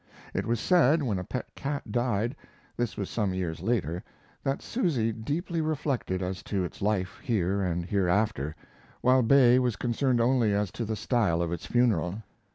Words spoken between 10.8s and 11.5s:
the style